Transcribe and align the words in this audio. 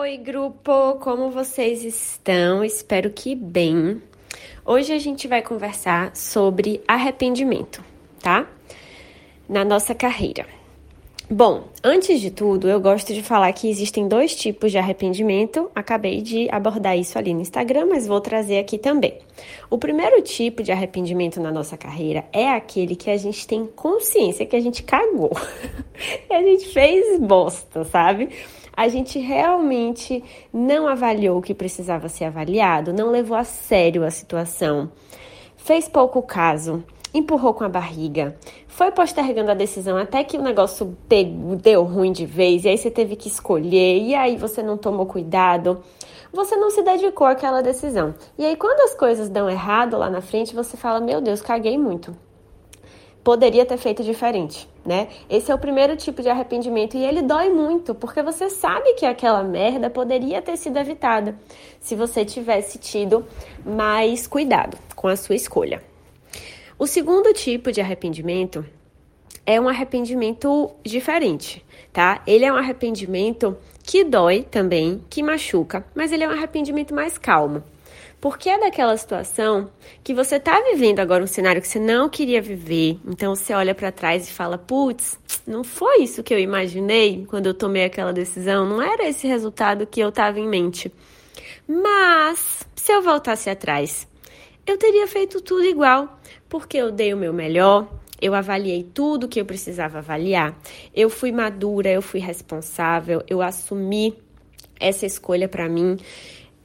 Oi, 0.00 0.16
grupo! 0.16 0.94
Como 1.02 1.28
vocês 1.30 1.84
estão? 1.84 2.64
Espero 2.64 3.10
que 3.10 3.34
bem. 3.34 4.00
Hoje 4.64 4.94
a 4.94 4.98
gente 4.98 5.28
vai 5.28 5.42
conversar 5.42 6.16
sobre 6.16 6.80
arrependimento, 6.88 7.84
tá? 8.22 8.48
Na 9.46 9.62
nossa 9.62 9.94
carreira. 9.94 10.46
Bom, 11.28 11.64
antes 11.84 12.18
de 12.18 12.30
tudo, 12.30 12.66
eu 12.66 12.80
gosto 12.80 13.12
de 13.12 13.22
falar 13.22 13.52
que 13.52 13.68
existem 13.68 14.08
dois 14.08 14.34
tipos 14.34 14.72
de 14.72 14.78
arrependimento. 14.78 15.70
Acabei 15.74 16.22
de 16.22 16.48
abordar 16.50 16.96
isso 16.96 17.18
ali 17.18 17.34
no 17.34 17.42
Instagram, 17.42 17.84
mas 17.90 18.06
vou 18.06 18.22
trazer 18.22 18.58
aqui 18.58 18.78
também. 18.78 19.18
O 19.68 19.76
primeiro 19.76 20.22
tipo 20.22 20.62
de 20.62 20.72
arrependimento 20.72 21.38
na 21.42 21.52
nossa 21.52 21.76
carreira 21.76 22.24
é 22.32 22.48
aquele 22.48 22.96
que 22.96 23.10
a 23.10 23.18
gente 23.18 23.46
tem 23.46 23.66
consciência 23.66 24.46
que 24.46 24.56
a 24.56 24.60
gente 24.60 24.82
cagou, 24.82 25.36
que 26.26 26.32
a 26.32 26.42
gente 26.42 26.68
fez 26.68 27.20
bosta, 27.20 27.84
sabe? 27.84 28.30
A 28.76 28.88
gente 28.88 29.18
realmente 29.18 30.22
não 30.52 30.88
avaliou 30.88 31.38
o 31.38 31.42
que 31.42 31.54
precisava 31.54 32.08
ser 32.08 32.24
avaliado, 32.24 32.92
não 32.92 33.10
levou 33.10 33.36
a 33.36 33.44
sério 33.44 34.04
a 34.04 34.10
situação, 34.10 34.90
fez 35.56 35.88
pouco 35.88 36.22
caso 36.22 36.84
empurrou 37.12 37.52
com 37.52 37.64
a 37.64 37.68
barriga, 37.68 38.36
foi 38.68 38.90
postergando 38.92 39.50
a 39.50 39.54
decisão 39.54 39.96
até 39.96 40.22
que 40.22 40.36
o 40.36 40.42
negócio 40.42 40.96
deu 41.60 41.82
ruim 41.82 42.12
de 42.12 42.24
vez, 42.24 42.64
e 42.64 42.68
aí 42.68 42.78
você 42.78 42.90
teve 42.90 43.16
que 43.16 43.28
escolher, 43.28 44.00
e 44.00 44.14
aí 44.14 44.36
você 44.36 44.62
não 44.62 44.76
tomou 44.76 45.06
cuidado, 45.06 45.82
você 46.32 46.54
não 46.56 46.70
se 46.70 46.82
dedicou 46.82 47.26
àquela 47.26 47.62
decisão. 47.62 48.14
E 48.38 48.44
aí, 48.44 48.54
quando 48.54 48.80
as 48.82 48.94
coisas 48.94 49.28
dão 49.28 49.50
errado 49.50 49.98
lá 49.98 50.08
na 50.08 50.20
frente, 50.20 50.54
você 50.54 50.76
fala: 50.76 51.00
Meu 51.00 51.20
Deus, 51.20 51.42
caguei 51.42 51.76
muito. 51.76 52.14
Poderia 53.22 53.66
ter 53.66 53.76
feito 53.76 54.02
diferente, 54.02 54.68
né? 54.84 55.08
Esse 55.28 55.52
é 55.52 55.54
o 55.54 55.58
primeiro 55.58 55.94
tipo 55.96 56.22
de 56.22 56.28
arrependimento 56.28 56.96
e 56.96 57.04
ele 57.04 57.20
dói 57.20 57.50
muito, 57.50 57.94
porque 57.94 58.22
você 58.22 58.48
sabe 58.48 58.94
que 58.94 59.04
aquela 59.04 59.42
merda 59.42 59.90
poderia 59.90 60.40
ter 60.40 60.56
sido 60.56 60.78
evitada 60.78 61.38
se 61.78 61.94
você 61.94 62.24
tivesse 62.24 62.78
tido 62.78 63.26
mais 63.64 64.26
cuidado 64.26 64.78
com 64.96 65.06
a 65.06 65.16
sua 65.16 65.34
escolha. 65.34 65.82
O 66.78 66.86
segundo 66.86 67.32
tipo 67.34 67.70
de 67.70 67.80
arrependimento 67.80 68.64
é 69.44 69.60
um 69.60 69.68
arrependimento 69.68 70.70
diferente, 70.82 71.64
tá? 71.92 72.22
Ele 72.26 72.44
é 72.44 72.52
um 72.52 72.56
arrependimento 72.56 73.56
que 73.82 74.04
dói 74.04 74.42
também, 74.50 75.04
que 75.10 75.22
machuca, 75.22 75.84
mas 75.94 76.12
ele 76.12 76.24
é 76.24 76.28
um 76.28 76.32
arrependimento 76.32 76.94
mais 76.94 77.18
calmo. 77.18 77.62
Porque 78.20 78.50
é 78.50 78.58
daquela 78.58 78.96
situação 78.96 79.70
que 80.04 80.12
você 80.12 80.36
está 80.36 80.60
vivendo 80.60 81.00
agora 81.00 81.24
um 81.24 81.26
cenário 81.26 81.62
que 81.62 81.68
você 81.68 81.80
não 81.80 82.08
queria 82.08 82.42
viver. 82.42 82.98
Então 83.06 83.34
você 83.34 83.54
olha 83.54 83.74
para 83.74 83.90
trás 83.90 84.28
e 84.28 84.32
fala: 84.32 84.58
"Putz, 84.58 85.18
não 85.46 85.64
foi 85.64 86.02
isso 86.02 86.22
que 86.22 86.34
eu 86.34 86.38
imaginei 86.38 87.24
quando 87.26 87.46
eu 87.46 87.54
tomei 87.54 87.84
aquela 87.84 88.12
decisão, 88.12 88.68
não 88.68 88.82
era 88.82 89.08
esse 89.08 89.26
resultado 89.26 89.86
que 89.86 90.00
eu 90.00 90.10
estava 90.10 90.38
em 90.38 90.46
mente". 90.46 90.92
Mas 91.66 92.66
se 92.76 92.92
eu 92.92 93.00
voltasse 93.00 93.48
atrás, 93.48 94.06
eu 94.66 94.76
teria 94.76 95.06
feito 95.06 95.40
tudo 95.40 95.64
igual 95.64 96.20
porque 96.48 96.76
eu 96.76 96.90
dei 96.90 97.14
o 97.14 97.16
meu 97.16 97.32
melhor, 97.32 97.88
eu 98.20 98.34
avaliei 98.34 98.82
tudo 98.82 99.28
que 99.28 99.40
eu 99.40 99.44
precisava 99.46 99.98
avaliar, 99.98 100.58
eu 100.94 101.08
fui 101.08 101.32
madura, 101.32 101.88
eu 101.88 102.02
fui 102.02 102.20
responsável, 102.20 103.22
eu 103.28 103.40
assumi 103.40 104.14
essa 104.78 105.06
escolha 105.06 105.48
para 105.48 105.68
mim. 105.68 105.96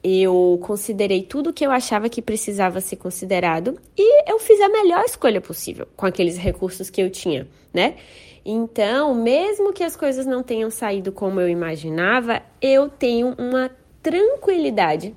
Eu 0.07 0.59
considerei 0.61 1.23
tudo 1.23 1.51
que 1.51 1.65
eu 1.65 1.71
achava 1.71 2.07
que 2.09 2.21
precisava 2.21 2.79
ser 2.79 2.95
considerado 2.97 3.79
e 3.97 4.31
eu 4.31 4.37
fiz 4.37 4.61
a 4.61 4.69
melhor 4.69 5.03
escolha 5.03 5.41
possível 5.41 5.87
com 5.95 6.05
aqueles 6.05 6.37
recursos 6.37 6.91
que 6.91 7.01
eu 7.01 7.09
tinha, 7.09 7.47
né? 7.73 7.95
Então, 8.45 9.15
mesmo 9.15 9.73
que 9.73 9.83
as 9.83 9.95
coisas 9.95 10.27
não 10.27 10.43
tenham 10.43 10.69
saído 10.69 11.11
como 11.11 11.41
eu 11.41 11.49
imaginava, 11.49 12.43
eu 12.61 12.87
tenho 12.87 13.33
uma 13.39 13.71
tranquilidade 14.03 15.15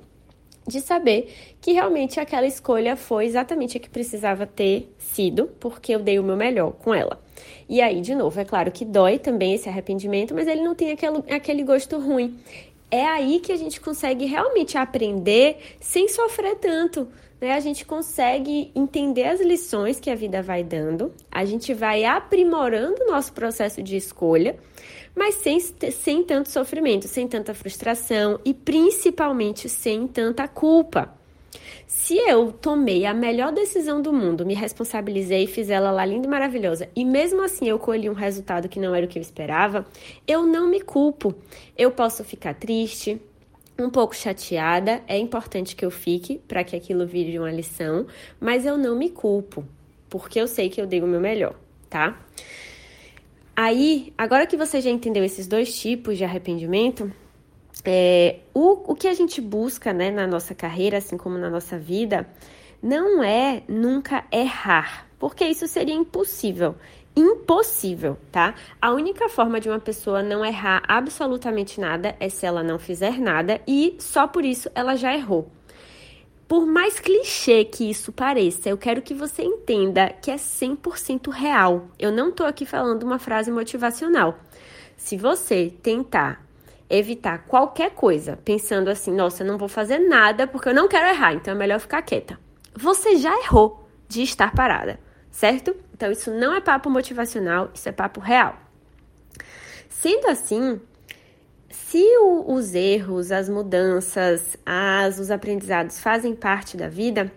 de 0.67 0.81
saber 0.81 1.35
que 1.61 1.71
realmente 1.73 2.19
aquela 2.19 2.47
escolha 2.47 2.95
foi 2.95 3.25
exatamente 3.25 3.77
a 3.77 3.79
que 3.79 3.89
precisava 3.91 4.47
ter 4.47 4.91
sido, 4.97 5.51
porque 5.59 5.93
eu 5.93 5.99
dei 5.99 6.17
o 6.17 6.23
meu 6.23 6.35
melhor 6.35 6.71
com 6.71 6.95
ela. 6.95 7.21
E 7.67 7.81
aí, 7.81 8.01
de 8.01 8.15
novo, 8.15 8.39
é 8.39 8.45
claro 8.45 8.71
que 8.71 8.83
dói 8.83 9.19
também 9.19 9.53
esse 9.53 9.69
arrependimento, 9.69 10.33
mas 10.33 10.47
ele 10.47 10.63
não 10.63 10.73
tem 10.73 10.91
aquele, 10.91 11.17
aquele 11.29 11.63
gosto 11.63 11.99
ruim. 11.99 12.39
É 12.91 13.05
aí 13.05 13.39
que 13.39 13.51
a 13.51 13.57
gente 13.57 13.79
consegue 13.79 14.25
realmente 14.25 14.77
aprender 14.77 15.75
sem 15.79 16.07
sofrer 16.07 16.55
tanto. 16.55 17.07
Né? 17.39 17.53
A 17.53 17.59
gente 17.59 17.85
consegue 17.85 18.71
entender 18.73 19.25
as 19.25 19.39
lições 19.39 19.99
que 19.99 20.09
a 20.09 20.15
vida 20.15 20.41
vai 20.41 20.63
dando, 20.63 21.13
a 21.31 21.45
gente 21.45 21.73
vai 21.73 22.03
aprimorando 22.03 23.03
o 23.03 23.11
nosso 23.11 23.33
processo 23.33 23.81
de 23.83 23.95
escolha 23.95 24.57
mas 25.15 25.35
sem, 25.35 25.59
sem 25.59 26.23
tanto 26.23 26.49
sofrimento, 26.49 27.05
sem 27.05 27.27
tanta 27.27 27.53
frustração 27.53 28.39
e 28.45 28.53
principalmente 28.53 29.67
sem 29.67 30.07
tanta 30.07 30.47
culpa. 30.47 31.18
Se 31.87 32.17
eu 32.17 32.51
tomei 32.51 33.05
a 33.05 33.13
melhor 33.13 33.51
decisão 33.51 34.01
do 34.01 34.13
mundo, 34.13 34.45
me 34.45 34.53
responsabilizei, 34.53 35.47
fiz 35.47 35.69
ela 35.69 35.91
lá 35.91 36.05
linda 36.05 36.27
e 36.27 36.29
maravilhosa, 36.29 36.89
e 36.95 37.03
mesmo 37.03 37.41
assim 37.41 37.67
eu 37.67 37.79
colhi 37.79 38.09
um 38.09 38.13
resultado 38.13 38.69
que 38.69 38.79
não 38.79 38.93
era 38.93 39.05
o 39.05 39.09
que 39.09 39.17
eu 39.17 39.21
esperava, 39.21 39.85
eu 40.27 40.45
não 40.45 40.69
me 40.69 40.81
culpo. 40.81 41.33
Eu 41.77 41.91
posso 41.91 42.23
ficar 42.23 42.53
triste, 42.53 43.19
um 43.77 43.89
pouco 43.89 44.15
chateada, 44.15 45.01
é 45.07 45.17
importante 45.17 45.75
que 45.75 45.85
eu 45.85 45.91
fique 45.91 46.39
para 46.47 46.63
que 46.63 46.75
aquilo 46.75 47.07
vire 47.07 47.39
uma 47.39 47.51
lição, 47.51 48.05
mas 48.39 48.65
eu 48.65 48.77
não 48.77 48.95
me 48.95 49.09
culpo, 49.09 49.65
porque 50.09 50.39
eu 50.39 50.47
sei 50.47 50.69
que 50.69 50.81
eu 50.81 50.85
dei 50.85 51.01
o 51.01 51.07
meu 51.07 51.19
melhor, 51.19 51.55
tá? 51.89 52.19
Aí, 53.55 54.13
agora 54.17 54.47
que 54.47 54.55
você 54.55 54.79
já 54.79 54.89
entendeu 54.89 55.23
esses 55.23 55.47
dois 55.47 55.77
tipos 55.77 56.17
de 56.17 56.23
arrependimento, 56.23 57.11
é, 57.85 58.39
o, 58.53 58.91
o 58.91 58.95
que 58.95 59.07
a 59.07 59.13
gente 59.13 59.39
busca 59.41 59.93
né, 59.93 60.11
na 60.11 60.27
nossa 60.27 60.53
carreira, 60.53 60.97
assim 60.97 61.17
como 61.17 61.37
na 61.37 61.49
nossa 61.49 61.77
vida, 61.77 62.27
não 62.81 63.23
é 63.23 63.63
nunca 63.67 64.25
errar, 64.31 65.07
porque 65.17 65.45
isso 65.45 65.67
seria 65.67 65.93
impossível. 65.93 66.75
Impossível, 67.15 68.17
tá? 68.31 68.55
A 68.81 68.91
única 68.91 69.27
forma 69.27 69.59
de 69.59 69.67
uma 69.67 69.79
pessoa 69.79 70.23
não 70.23 70.45
errar 70.45 70.81
absolutamente 70.87 71.79
nada 71.81 72.15
é 72.19 72.29
se 72.29 72.45
ela 72.45 72.63
não 72.63 72.79
fizer 72.79 73.19
nada 73.19 73.59
e 73.67 73.97
só 73.99 74.27
por 74.27 74.45
isso 74.45 74.69
ela 74.73 74.95
já 74.95 75.13
errou. 75.13 75.51
Por 76.47 76.65
mais 76.65 76.99
clichê 76.99 77.63
que 77.65 77.89
isso 77.89 78.11
pareça, 78.11 78.69
eu 78.69 78.77
quero 78.77 79.01
que 79.01 79.13
você 79.13 79.43
entenda 79.43 80.09
que 80.09 80.31
é 80.31 80.35
100% 80.35 81.29
real. 81.29 81.89
Eu 81.99 82.11
não 82.11 82.31
tô 82.31 82.43
aqui 82.43 82.65
falando 82.65 83.03
uma 83.03 83.19
frase 83.19 83.51
motivacional. 83.51 84.39
Se 84.95 85.15
você 85.15 85.71
tentar 85.83 86.43
evitar 86.89 87.45
qualquer 87.45 87.91
coisa, 87.91 88.37
pensando 88.37 88.89
assim, 88.89 89.13
nossa, 89.13 89.43
não 89.43 89.57
vou 89.57 89.67
fazer 89.67 89.99
nada 89.99 90.47
porque 90.47 90.69
eu 90.69 90.73
não 90.73 90.87
quero 90.87 91.07
errar, 91.07 91.33
então 91.33 91.53
é 91.53 91.57
melhor 91.57 91.79
ficar 91.79 92.01
quieta. 92.01 92.39
Você 92.75 93.17
já 93.17 93.37
errou 93.43 93.87
de 94.07 94.23
estar 94.23 94.53
parada, 94.53 94.99
certo? 95.29 95.75
Então 95.93 96.11
isso 96.11 96.31
não 96.31 96.53
é 96.55 96.61
papo 96.61 96.89
motivacional, 96.89 97.69
isso 97.73 97.87
é 97.87 97.91
papo 97.91 98.19
real. 98.19 98.57
Sendo 99.87 100.27
assim, 100.27 100.79
se 101.69 102.03
o, 102.19 102.53
os 102.53 102.73
erros, 102.73 103.31
as 103.31 103.49
mudanças, 103.49 104.57
as, 104.65 105.19
os 105.19 105.29
aprendizados 105.29 105.99
fazem 105.99 106.35
parte 106.35 106.77
da 106.77 106.87
vida, 106.87 107.31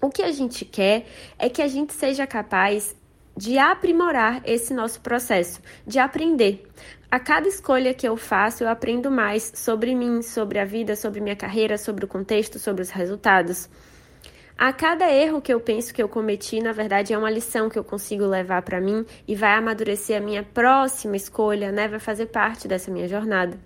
o 0.00 0.10
que 0.10 0.22
a 0.22 0.32
gente 0.32 0.64
quer 0.64 1.06
é 1.38 1.48
que 1.48 1.62
a 1.62 1.68
gente 1.68 1.92
seja 1.92 2.26
capaz 2.26 2.96
de 3.36 3.58
aprimorar 3.58 4.42
esse 4.44 4.74
nosso 4.74 5.00
processo, 5.00 5.60
de 5.86 5.98
aprender. 5.98 6.68
A 7.10 7.18
cada 7.18 7.48
escolha 7.48 7.92
que 7.92 8.06
eu 8.06 8.16
faço, 8.16 8.62
eu 8.62 8.68
aprendo 8.68 9.10
mais 9.10 9.50
sobre 9.56 9.96
mim, 9.96 10.22
sobre 10.22 10.60
a 10.60 10.64
vida, 10.64 10.94
sobre 10.94 11.20
minha 11.20 11.34
carreira, 11.34 11.76
sobre 11.76 12.04
o 12.04 12.08
contexto, 12.08 12.56
sobre 12.56 12.82
os 12.82 12.90
resultados. 12.90 13.68
A 14.56 14.72
cada 14.72 15.10
erro 15.10 15.40
que 15.40 15.52
eu 15.52 15.58
penso 15.58 15.92
que 15.92 16.00
eu 16.00 16.08
cometi, 16.08 16.60
na 16.60 16.70
verdade, 16.70 17.12
é 17.12 17.18
uma 17.18 17.30
lição 17.30 17.68
que 17.68 17.76
eu 17.76 17.82
consigo 17.82 18.24
levar 18.24 18.62
para 18.62 18.80
mim 18.80 19.04
e 19.26 19.34
vai 19.34 19.54
amadurecer 19.54 20.18
a 20.18 20.24
minha 20.24 20.44
próxima 20.44 21.16
escolha, 21.16 21.72
né? 21.72 21.88
Vai 21.88 21.98
fazer 21.98 22.26
parte 22.26 22.68
dessa 22.68 22.92
minha 22.92 23.08
jornada. 23.08 23.58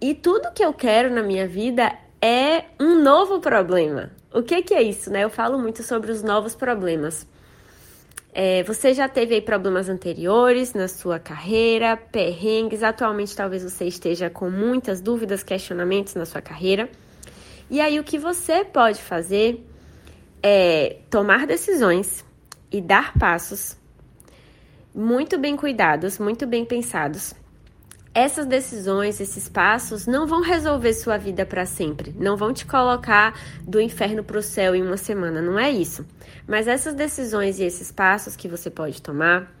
E 0.00 0.14
tudo 0.14 0.54
que 0.54 0.64
eu 0.64 0.72
quero 0.72 1.12
na 1.12 1.22
minha 1.22 1.46
vida 1.46 1.92
é 2.22 2.64
um 2.80 3.02
novo 3.02 3.40
problema. 3.40 4.10
O 4.32 4.42
que, 4.42 4.62
que 4.62 4.72
é 4.72 4.80
isso, 4.80 5.10
né? 5.10 5.24
Eu 5.24 5.30
falo 5.30 5.58
muito 5.58 5.82
sobre 5.82 6.10
os 6.10 6.22
novos 6.22 6.54
problemas. 6.54 7.26
É, 8.32 8.62
você 8.62 8.94
já 8.94 9.08
teve 9.08 9.34
aí 9.34 9.40
problemas 9.40 9.88
anteriores 9.88 10.72
na 10.72 10.86
sua 10.86 11.18
carreira, 11.18 11.96
perrengues, 11.96 12.82
atualmente 12.82 13.34
talvez 13.34 13.64
você 13.64 13.86
esteja 13.86 14.30
com 14.30 14.48
muitas 14.48 15.00
dúvidas, 15.00 15.42
questionamentos 15.42 16.14
na 16.14 16.24
sua 16.24 16.40
carreira. 16.40 16.88
E 17.68 17.80
aí 17.80 17.98
o 17.98 18.04
que 18.04 18.18
você 18.18 18.64
pode 18.64 19.02
fazer 19.02 19.66
é 20.42 20.98
tomar 21.10 21.46
decisões 21.46 22.24
e 22.70 22.80
dar 22.80 23.12
passos 23.18 23.76
muito 24.94 25.38
bem 25.38 25.56
cuidados, 25.56 26.18
muito 26.18 26.46
bem 26.46 26.64
pensados 26.64 27.34
essas 28.12 28.44
decisões, 28.44 29.20
esses 29.20 29.48
passos 29.48 30.06
não 30.06 30.26
vão 30.26 30.42
resolver 30.42 30.92
sua 30.94 31.16
vida 31.16 31.46
para 31.46 31.64
sempre, 31.64 32.12
não 32.18 32.36
vão 32.36 32.52
te 32.52 32.66
colocar 32.66 33.38
do 33.62 33.80
inferno 33.80 34.24
para 34.24 34.38
o 34.38 34.42
céu 34.42 34.74
em 34.74 34.82
uma 34.82 34.96
semana, 34.96 35.40
não 35.40 35.58
é 35.58 35.70
isso. 35.70 36.04
Mas 36.46 36.66
essas 36.66 36.94
decisões 36.94 37.60
e 37.60 37.64
esses 37.64 37.92
passos 37.92 38.34
que 38.34 38.48
você 38.48 38.68
pode 38.68 39.00
tomar, 39.00 39.52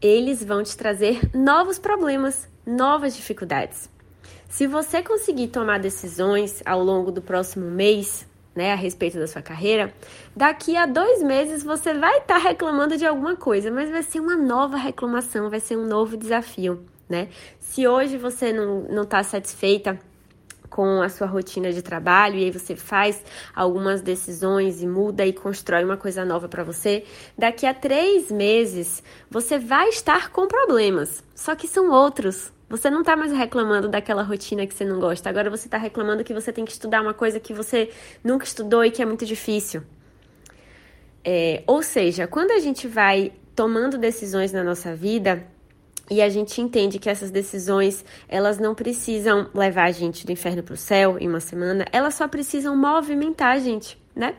eles 0.00 0.44
vão 0.44 0.62
te 0.62 0.76
trazer 0.76 1.18
novos 1.34 1.78
problemas, 1.80 2.48
novas 2.64 3.16
dificuldades. 3.16 3.90
Se 4.48 4.68
você 4.68 5.02
conseguir 5.02 5.48
tomar 5.48 5.80
decisões 5.80 6.62
ao 6.64 6.82
longo 6.82 7.10
do 7.10 7.20
próximo 7.20 7.68
mês, 7.70 8.24
né, 8.54 8.72
a 8.72 8.76
respeito 8.76 9.18
da 9.18 9.26
sua 9.26 9.42
carreira, 9.42 9.92
daqui 10.34 10.76
a 10.76 10.86
dois 10.86 11.22
meses 11.22 11.64
você 11.64 11.92
vai 11.94 12.18
estar 12.18 12.40
tá 12.40 12.48
reclamando 12.48 12.96
de 12.96 13.06
alguma 13.06 13.34
coisa, 13.34 13.68
mas 13.70 13.90
vai 13.90 14.02
ser 14.02 14.20
uma 14.20 14.36
nova 14.36 14.76
reclamação, 14.76 15.50
vai 15.50 15.60
ser 15.60 15.76
um 15.76 15.86
novo 15.86 16.16
desafio, 16.16 16.84
né? 17.10 17.28
Se 17.58 17.86
hoje 17.86 18.16
você 18.16 18.52
não 18.52 19.02
está 19.02 19.22
satisfeita 19.22 19.98
com 20.70 21.02
a 21.02 21.08
sua 21.08 21.26
rotina 21.26 21.72
de 21.72 21.82
trabalho 21.82 22.36
e 22.36 22.44
aí 22.44 22.50
você 22.50 22.76
faz 22.76 23.22
algumas 23.54 24.00
decisões 24.00 24.80
e 24.80 24.86
muda 24.86 25.26
e 25.26 25.32
constrói 25.32 25.84
uma 25.84 25.96
coisa 25.96 26.24
nova 26.24 26.48
para 26.48 26.62
você, 26.62 27.04
daqui 27.36 27.66
a 27.66 27.74
três 27.74 28.30
meses 28.30 29.02
você 29.28 29.58
vai 29.58 29.88
estar 29.88 30.30
com 30.30 30.46
problemas, 30.46 31.24
só 31.34 31.56
que 31.56 31.66
são 31.66 31.90
outros. 31.90 32.52
Você 32.68 32.88
não 32.88 33.00
está 33.00 33.16
mais 33.16 33.32
reclamando 33.32 33.88
daquela 33.88 34.22
rotina 34.22 34.64
que 34.64 34.72
você 34.72 34.84
não 34.84 35.00
gosta, 35.00 35.28
agora 35.28 35.50
você 35.50 35.66
está 35.66 35.76
reclamando 35.76 36.22
que 36.22 36.32
você 36.32 36.52
tem 36.52 36.64
que 36.64 36.70
estudar 36.70 37.02
uma 37.02 37.12
coisa 37.12 37.40
que 37.40 37.52
você 37.52 37.90
nunca 38.22 38.44
estudou 38.44 38.84
e 38.84 38.92
que 38.92 39.02
é 39.02 39.04
muito 39.04 39.26
difícil. 39.26 39.82
É, 41.24 41.64
ou 41.66 41.82
seja, 41.82 42.28
quando 42.28 42.52
a 42.52 42.60
gente 42.60 42.86
vai 42.86 43.32
tomando 43.56 43.98
decisões 43.98 44.52
na 44.52 44.62
nossa 44.62 44.94
vida, 44.94 45.44
e 46.10 46.20
a 46.20 46.28
gente 46.28 46.60
entende 46.60 46.98
que 46.98 47.08
essas 47.08 47.30
decisões, 47.30 48.04
elas 48.28 48.58
não 48.58 48.74
precisam 48.74 49.48
levar 49.54 49.84
a 49.84 49.92
gente 49.92 50.26
do 50.26 50.32
inferno 50.32 50.62
para 50.62 50.74
o 50.74 50.76
céu 50.76 51.16
em 51.18 51.28
uma 51.28 51.40
semana, 51.40 51.86
elas 51.92 52.14
só 52.14 52.26
precisam 52.26 52.76
movimentar 52.76 53.54
a 53.54 53.58
gente, 53.58 53.96
né? 54.14 54.34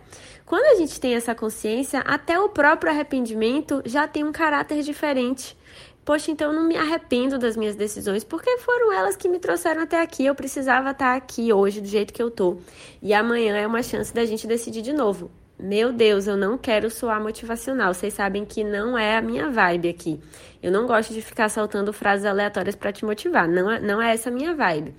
Quando 0.45 0.65
a 0.65 0.75
gente 0.75 0.99
tem 0.99 1.15
essa 1.15 1.33
consciência, 1.33 2.01
até 2.01 2.37
o 2.37 2.49
próprio 2.49 2.91
arrependimento 2.91 3.81
já 3.85 4.05
tem 4.05 4.25
um 4.25 4.33
caráter 4.33 4.83
diferente. 4.83 5.57
Poxa, 6.03 6.31
então 6.31 6.51
eu 6.51 6.53
não 6.59 6.67
me 6.67 6.75
arrependo 6.75 7.37
das 7.37 7.55
minhas 7.55 7.75
decisões, 7.75 8.23
porque 8.23 8.57
foram 8.57 8.91
elas 8.91 9.15
que 9.15 9.29
me 9.29 9.39
trouxeram 9.39 9.83
até 9.83 10.01
aqui. 10.01 10.25
Eu 10.25 10.35
precisava 10.35 10.91
estar 10.91 11.15
aqui 11.15 11.53
hoje 11.53 11.79
do 11.79 11.87
jeito 11.87 12.11
que 12.11 12.21
eu 12.21 12.29
tô. 12.29 12.57
E 13.01 13.13
amanhã 13.13 13.55
é 13.55 13.65
uma 13.65 13.81
chance 13.81 14.13
da 14.13 14.25
gente 14.25 14.45
decidir 14.45 14.81
de 14.81 14.91
novo. 14.91 15.31
Meu 15.61 15.93
Deus, 15.93 16.25
eu 16.25 16.35
não 16.35 16.57
quero 16.57 16.89
soar 16.89 17.21
motivacional. 17.21 17.93
Vocês 17.93 18.15
sabem 18.15 18.43
que 18.43 18.63
não 18.63 18.97
é 18.97 19.15
a 19.15 19.21
minha 19.21 19.47
vibe 19.51 19.89
aqui. 19.89 20.19
Eu 20.61 20.71
não 20.71 20.87
gosto 20.87 21.13
de 21.13 21.21
ficar 21.21 21.49
saltando 21.49 21.93
frases 21.93 22.25
aleatórias 22.25 22.75
para 22.75 22.91
te 22.91 23.05
motivar. 23.05 23.47
Não 23.47 23.69
é, 23.69 23.79
não 23.79 24.01
é 24.01 24.11
essa 24.11 24.29
a 24.29 24.31
minha 24.31 24.55
vibe. 24.55 24.95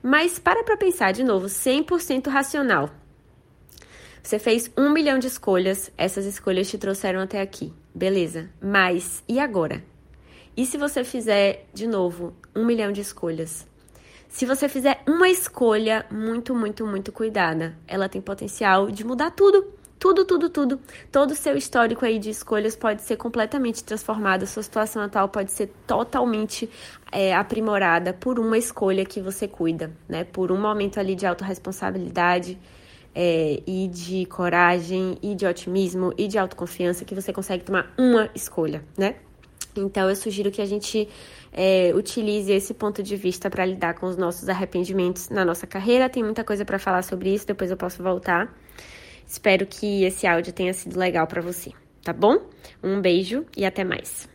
Mas 0.00 0.38
para 0.38 0.62
pra 0.62 0.76
pensar 0.76 1.12
de 1.12 1.24
novo, 1.24 1.46
100% 1.46 2.28
racional. 2.28 2.90
Você 4.22 4.38
fez 4.38 4.70
um 4.78 4.90
milhão 4.90 5.18
de 5.18 5.26
escolhas, 5.26 5.90
essas 5.98 6.26
escolhas 6.26 6.70
te 6.70 6.78
trouxeram 6.78 7.18
até 7.18 7.40
aqui. 7.40 7.72
Beleza. 7.92 8.48
Mas 8.62 9.24
e 9.26 9.40
agora? 9.40 9.82
E 10.56 10.64
se 10.64 10.78
você 10.78 11.02
fizer 11.02 11.66
de 11.74 11.88
novo 11.88 12.36
um 12.54 12.64
milhão 12.64 12.92
de 12.92 13.00
escolhas? 13.00 13.66
Se 14.28 14.46
você 14.46 14.68
fizer 14.68 15.02
uma 15.08 15.28
escolha 15.28 16.06
muito, 16.08 16.54
muito, 16.54 16.86
muito 16.86 17.10
cuidada, 17.10 17.76
ela 17.86 18.08
tem 18.08 18.20
potencial 18.20 18.90
de 18.92 19.04
mudar 19.04 19.32
tudo. 19.32 19.74
Tudo, 20.04 20.22
tudo, 20.22 20.50
tudo. 20.50 20.80
Todo 21.10 21.30
o 21.30 21.34
seu 21.34 21.56
histórico 21.56 22.04
aí 22.04 22.18
de 22.18 22.28
escolhas 22.28 22.76
pode 22.76 23.00
ser 23.00 23.16
completamente 23.16 23.82
transformado. 23.82 24.46
Sua 24.46 24.62
situação 24.62 25.00
atual 25.00 25.30
pode 25.30 25.50
ser 25.50 25.72
totalmente 25.86 26.68
é, 27.10 27.34
aprimorada 27.34 28.12
por 28.12 28.38
uma 28.38 28.58
escolha 28.58 29.02
que 29.06 29.18
você 29.18 29.48
cuida, 29.48 29.90
né? 30.06 30.22
Por 30.22 30.52
um 30.52 30.60
momento 30.60 31.00
ali 31.00 31.14
de 31.14 31.26
autorresponsabilidade 31.26 32.58
é, 33.14 33.62
e 33.66 33.88
de 33.88 34.26
coragem 34.26 35.16
e 35.22 35.34
de 35.34 35.46
otimismo 35.46 36.12
e 36.18 36.28
de 36.28 36.36
autoconfiança 36.36 37.02
que 37.06 37.14
você 37.14 37.32
consegue 37.32 37.64
tomar 37.64 37.90
uma 37.96 38.28
escolha, 38.34 38.84
né? 38.98 39.14
Então 39.74 40.10
eu 40.10 40.16
sugiro 40.16 40.50
que 40.50 40.60
a 40.60 40.66
gente 40.66 41.08
é, 41.50 41.92
utilize 41.94 42.52
esse 42.52 42.74
ponto 42.74 43.02
de 43.02 43.16
vista 43.16 43.48
para 43.48 43.64
lidar 43.64 43.94
com 43.94 44.04
os 44.04 44.18
nossos 44.18 44.50
arrependimentos 44.50 45.30
na 45.30 45.46
nossa 45.46 45.66
carreira. 45.66 46.10
Tem 46.10 46.22
muita 46.22 46.44
coisa 46.44 46.62
para 46.62 46.78
falar 46.78 47.00
sobre 47.00 47.32
isso, 47.32 47.46
depois 47.46 47.70
eu 47.70 47.76
posso 47.78 48.02
voltar. 48.02 48.54
Espero 49.26 49.66
que 49.66 50.04
esse 50.04 50.26
áudio 50.26 50.52
tenha 50.52 50.72
sido 50.72 50.98
legal 50.98 51.26
para 51.26 51.42
você, 51.42 51.70
tá 52.02 52.12
bom? 52.12 52.38
Um 52.82 53.00
beijo 53.00 53.46
e 53.56 53.64
até 53.64 53.84
mais. 53.84 54.28